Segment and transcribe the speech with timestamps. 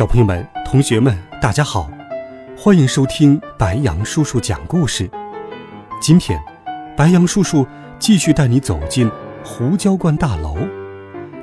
[0.00, 1.90] 小朋友们、同学们，大家好，
[2.56, 5.06] 欢迎收听白杨叔叔讲故事。
[6.00, 6.42] 今天，
[6.96, 7.66] 白杨叔叔
[7.98, 9.10] 继续带你走进
[9.44, 10.56] 胡椒罐大楼，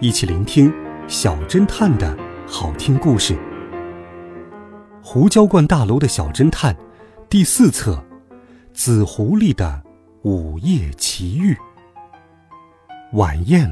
[0.02, 0.74] 一起聆听
[1.08, 2.18] 小侦探的
[2.48, 3.38] 好听故事。
[5.04, 6.76] 胡椒罐大楼的小侦探，
[7.30, 7.94] 第四册，
[8.74, 9.84] 《紫狐狸的
[10.24, 11.54] 午夜奇遇》，
[13.14, 13.72] 晚宴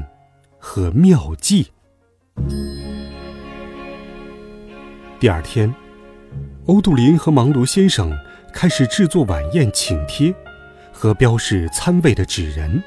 [0.60, 1.72] 和妙计。
[5.18, 5.74] 第二天，
[6.66, 8.12] 欧杜林和芒罗先生
[8.52, 10.34] 开始制作晚宴请帖
[10.92, 12.82] 和标示餐位的纸人。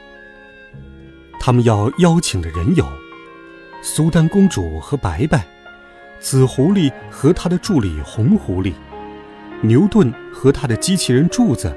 [1.40, 2.86] 他们要邀请的人有：
[3.82, 5.44] 苏丹公主和白白。
[6.20, 8.74] 紫狐狸和他的助理红狐狸，
[9.62, 11.76] 牛顿和他的机器人柱子，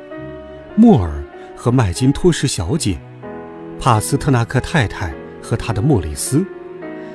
[0.76, 1.22] 莫尔
[1.56, 2.98] 和麦金托什小姐，
[3.80, 6.44] 帕斯特纳克太太和他的莫里斯，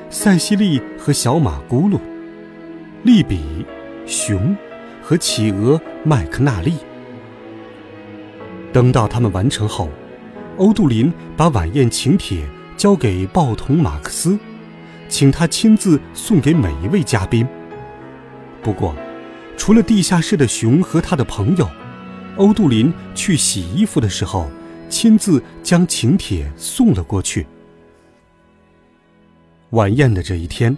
[0.09, 1.99] 塞西莉和小马咕噜，
[3.07, 3.39] 利比，
[4.05, 4.53] 熊，
[5.01, 6.73] 和企鹅麦克纳利。
[8.73, 9.89] 等到他们完成后，
[10.57, 14.37] 欧杜林把晚宴请帖交给报童马克思。
[15.07, 17.47] 请他亲自送给每一位嘉宾。
[18.61, 18.93] 不过，
[19.55, 21.65] 除了地下室的熊和他的朋友，
[22.35, 24.51] 欧杜林去洗衣服的时候，
[24.89, 27.47] 亲自将请帖送了过去。
[29.69, 30.77] 晚宴的这一天，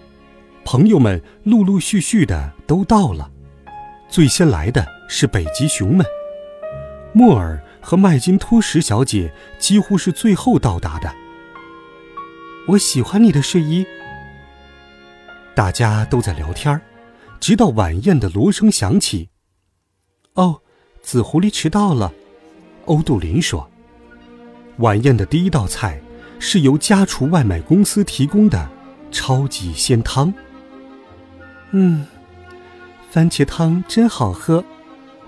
[0.63, 3.31] 朋友们陆陆续续的都到了。
[4.07, 6.05] 最先来的是北极熊们，
[7.13, 11.13] 莫尔和麦金托什小姐几乎是最后到达的。
[12.67, 13.85] 我喜欢你的睡衣。
[15.55, 16.79] 大家都在聊天
[17.39, 19.29] 直到晚宴的锣声响起。
[20.33, 20.61] 哦，
[21.01, 22.13] 紫狐狸迟到了，
[22.85, 23.69] 欧杜林说。
[24.77, 26.01] 晚宴的第一道菜
[26.39, 28.69] 是由家厨外卖公司提供的
[29.11, 30.33] 超级鲜汤。
[31.71, 32.05] 嗯，
[33.11, 34.63] 番茄汤真好喝，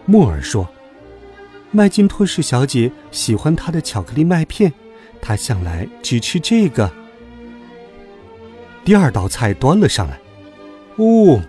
[0.06, 0.68] 莫尔说。
[1.70, 4.74] 麦金托什小姐喜欢她的巧克力麦片，
[5.22, 6.92] 她向来只吃这个。
[8.84, 10.20] 第二道菜端了上来。
[10.98, 11.42] 哦，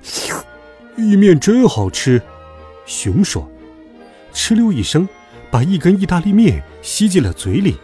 [0.97, 2.23] 意面真好吃，
[2.87, 3.51] 熊说，
[4.33, 5.09] 哧溜一声，
[5.51, 7.77] 把一根意大利面吸进了嘴里。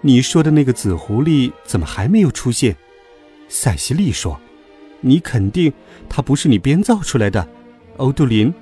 [0.00, 2.76] 你说的那个紫狐狸怎么还没有出现？
[3.48, 4.40] 塞西莉说
[5.02, 5.72] ：“你肯定
[6.08, 7.46] 它不是你编造出来的，
[7.98, 8.52] 欧杜林。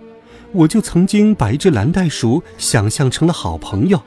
[0.52, 4.02] 我就曾经把一只蓝袋鼠想象成了好朋友。”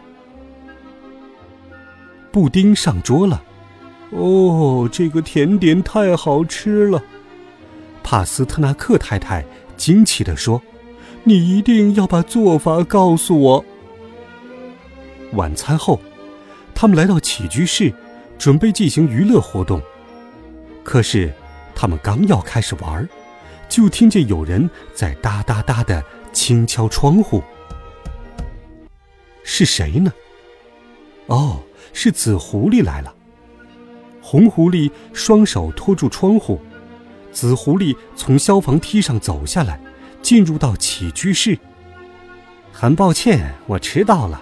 [2.33, 3.41] 布丁上桌了，
[4.09, 7.01] 哦，这个甜点太好吃了。
[8.03, 9.45] 帕斯特纳克太太
[9.77, 10.61] 惊奇地说
[11.23, 13.65] ：“你一定要把做法告诉我。”
[15.33, 16.01] 晚餐后，
[16.75, 17.93] 他们来到起居室，
[18.37, 19.81] 准备进行娱乐活动。
[20.83, 21.33] 可是，
[21.75, 23.07] 他们刚要开始玩，
[23.67, 27.43] 就听见有人在哒哒哒的轻敲窗户。
[29.43, 30.13] 是谁呢？
[31.27, 31.61] 哦，
[31.91, 33.13] 是紫狐狸来了。
[34.21, 36.61] 红狐狸双手托住窗户。
[37.31, 39.79] 紫狐狸从消防梯上走下来，
[40.21, 41.57] 进入到起居室。
[42.71, 44.41] 很抱歉，我迟到了。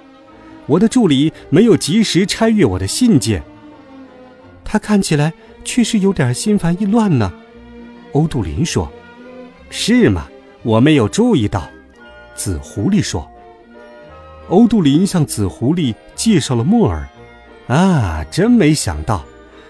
[0.67, 3.43] 我的助理没有及时拆阅我的信件。
[4.63, 5.33] 他看起来
[5.63, 7.31] 确实有点心烦意乱呢。
[8.13, 8.91] 欧杜林说
[9.69, 10.27] ：“是吗？
[10.63, 11.69] 我没有注意到。”
[12.35, 13.29] 紫狐狸说。
[14.49, 17.07] 欧杜林向紫狐狸介绍了莫尔。
[17.67, 19.23] 啊，真没想到。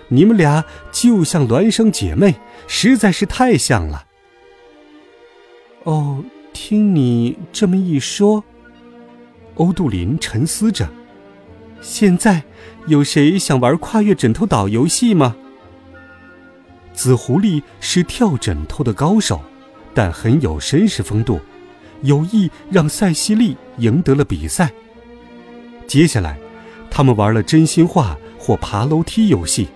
[0.08, 2.36] 你们俩就像孪生姐妹，
[2.68, 4.06] 实在是太像了。
[5.84, 8.44] 哦，听你这么一说，
[9.56, 10.90] 欧杜林沉思着。
[11.80, 12.44] 现在
[12.88, 15.36] 有谁想玩跨越枕头岛游戏吗？
[17.02, 19.42] 紫狐狸是跳枕头的高手，
[19.92, 21.40] 但很有绅士风度，
[22.04, 24.72] 有意让塞西莉赢得了比赛。
[25.88, 26.38] 接下来，
[26.92, 29.68] 他们玩了真心话或爬楼梯游戏。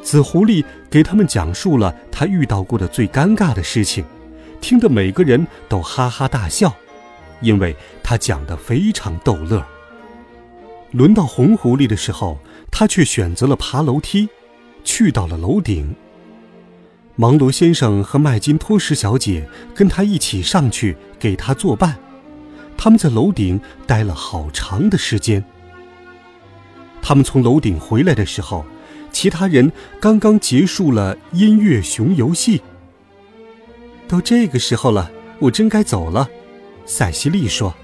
[0.00, 4.02] 紫狐狸给他们讲述了他遇到过的最尴尬的事情，
[4.58, 6.74] 听得每个人都哈哈大笑，
[7.42, 9.62] 因为他讲得非常逗乐。
[10.92, 12.38] 轮到红狐狸的时候，
[12.70, 14.30] 他却选择了爬楼梯，
[14.84, 15.94] 去到了楼顶。
[17.18, 21.96] 芒罗先生和麦金托什小姐跟他一起上去给他作伴。
[22.76, 25.42] 他们在楼顶待了好长的时间。
[27.00, 28.66] 他们从楼顶回来的时候，
[29.10, 32.60] 其他人刚刚结束了音乐熊游戏。
[34.06, 36.28] 都这个时候了，我真该走了。
[36.84, 37.74] 塞西莉说：“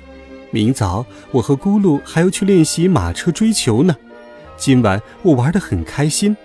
[0.52, 3.96] 明早我和咕噜还要去练习马车追球呢。
[4.58, 6.36] 今晚我玩得很开心。”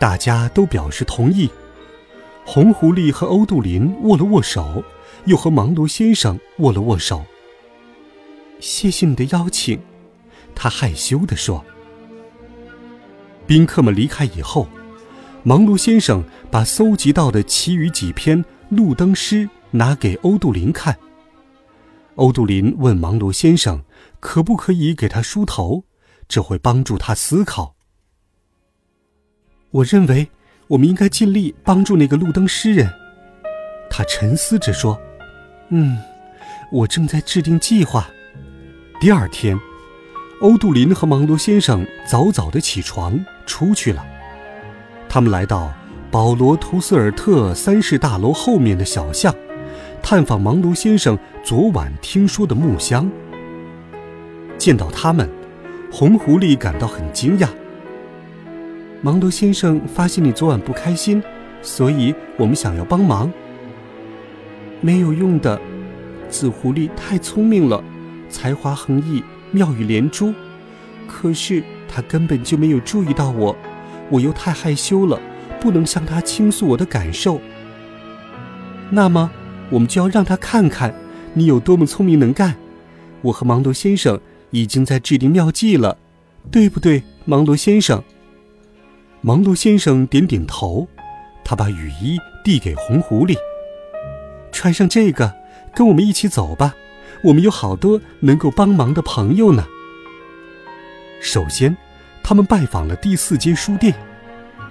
[0.00, 1.50] 大家都表示同意。
[2.46, 4.82] 红狐狸和欧杜林握了握手，
[5.26, 7.22] 又和芒罗先生握了握手。
[8.58, 9.78] 谢谢你的邀请，
[10.54, 11.62] 他害羞地说。
[13.46, 14.66] 宾客们离开以后，
[15.42, 20.96] 芒罗先生把搜集到的其余几篇路灯诗拿给欧杜林看。
[22.14, 23.84] 欧杜林问芒罗先生
[24.18, 25.84] ：“可不可以给他梳头？
[26.26, 27.74] 这会帮助他思考。”
[29.70, 30.28] 我认为。
[30.70, 32.88] 我们应该尽力帮助那个路灯诗人。
[33.90, 34.96] 他沉思着说
[35.70, 35.98] ：“嗯，
[36.70, 38.08] 我正在制定计划。”
[39.00, 39.58] 第二天，
[40.42, 44.06] 欧杜林和芒罗先生早早的起床出去了。
[45.08, 45.74] 他们来到
[46.08, 49.34] 保罗图斯尔特三世大楼后面的小巷，
[50.00, 53.10] 探访芒罗先生昨晚听说的木箱。
[54.56, 55.28] 见到他们，
[55.90, 57.48] 红狐狸感到很惊讶。
[59.02, 61.22] 芒罗先生发现你昨晚不开心，
[61.62, 63.32] 所以我们想要帮忙。
[64.82, 65.58] 没有用的，
[66.28, 67.82] 紫狐狸太聪明了，
[68.28, 70.34] 才华横溢，妙语连珠。
[71.06, 73.56] 可是他根本就没有注意到我，
[74.10, 75.18] 我又太害羞了，
[75.58, 77.40] 不能向他倾诉我的感受。
[78.90, 79.30] 那么，
[79.70, 80.94] 我们就要让他看看
[81.32, 82.54] 你有多么聪明能干。
[83.22, 84.20] 我和芒罗先生
[84.50, 85.96] 已经在制定妙计了，
[86.50, 88.04] 对不对，芒罗先生？
[89.22, 90.88] 芒罗先生点点头，
[91.44, 93.36] 他把雨衣递给红狐狸。
[94.50, 95.34] 穿上这个，
[95.74, 96.74] 跟我们一起走吧。
[97.24, 99.66] 我们有好多能够帮忙的朋友呢。
[101.20, 101.76] 首先，
[102.22, 103.94] 他们拜访了第四街书店，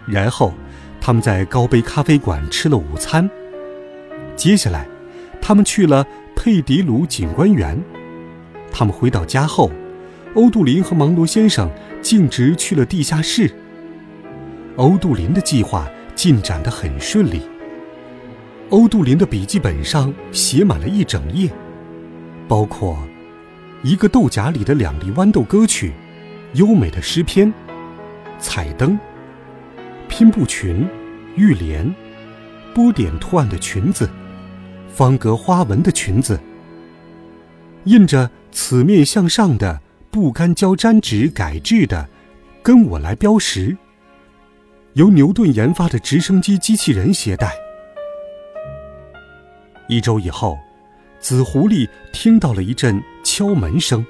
[0.08, 0.52] 然后
[1.00, 3.30] 他们在高杯咖啡馆吃了午餐。
[4.36, 4.88] 接下来，
[5.40, 6.04] 他们去了
[6.36, 7.80] 佩迪鲁景观园。
[8.72, 9.70] 他们回到家后，
[10.34, 11.70] 欧杜林和芒罗先生
[12.02, 13.54] 径直去了地下室。
[14.80, 17.42] 欧杜林的计划进展得很顺利。
[18.70, 21.52] 欧杜林的笔记本上写满了一整页，
[22.48, 22.98] 包括
[23.84, 25.92] 一个豆荚里的两粒豌豆歌曲、
[26.54, 27.54] 优美的诗篇、
[28.40, 28.98] 彩灯、
[30.08, 30.88] 拼布裙、
[31.36, 31.94] 浴帘、
[32.74, 34.10] 波点图案的裙子、
[34.88, 36.40] 方格花纹的裙子、
[37.84, 42.08] 印着“此面向上”的不干胶粘纸改制的
[42.64, 43.76] “跟我来标识”。
[44.94, 47.54] 由牛顿研发的直升机机器人携带。
[49.88, 50.58] 一周以后，
[51.20, 54.04] 紫狐狸听到了一阵敲门声。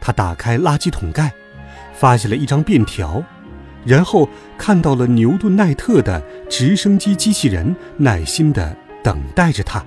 [0.00, 1.32] 他打开垃圾桶盖，
[1.94, 3.22] 发现了一张便条，
[3.84, 9.84] 然后看到了牛顿奈特的直升机机器人耐心的等待着他。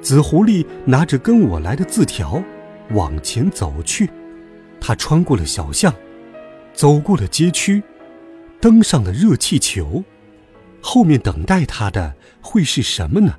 [0.00, 2.42] 紫狐狸拿着跟我来的字条，
[2.90, 4.08] 往前走去。
[4.80, 5.92] 他穿过了小巷。
[6.76, 7.82] 走过了街区，
[8.60, 10.04] 登上了热气球，
[10.82, 13.34] 后面等待他的会是什么呢？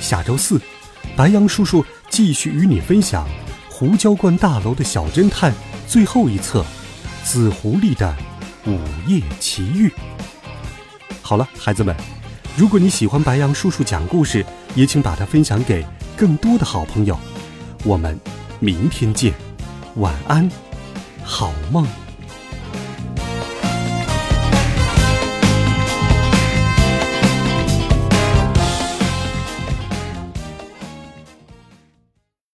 [0.00, 0.58] 下周四，
[1.14, 3.28] 白杨叔叔继续与你分享
[3.68, 5.52] 《胡椒罐大楼的小侦探》
[5.86, 6.62] 最后一册
[7.22, 8.16] 《紫狐狸的
[8.66, 9.88] 午夜奇遇》。
[11.20, 11.94] 好了，孩子们，
[12.56, 14.44] 如果你喜欢白杨叔叔讲故事，
[14.74, 15.84] 也请把它分享给
[16.16, 17.18] 更多的好朋友。
[17.84, 18.18] 我们
[18.58, 19.34] 明天见，
[19.96, 20.63] 晚安。
[21.24, 22.03] 好梦。